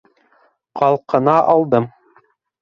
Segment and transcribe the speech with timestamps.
[0.81, 1.87] Ҡалҡына алдым.